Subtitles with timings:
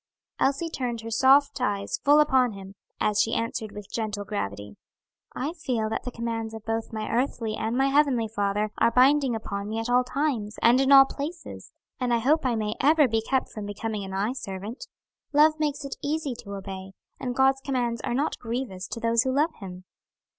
[0.39, 4.75] Elsie turned her soft eyes full upon him, as she answered with gentle gravity:
[5.35, 9.35] "I feel that the commands of both my earthly and my heavenly Father are binding
[9.35, 13.07] upon me at all times, and in all places, and I hope I may ever
[13.07, 14.87] be kept from becoming an eye servant.
[15.33, 19.31] Love makes it easy to obey, and God's commands are not grievous to those who
[19.31, 19.83] love him."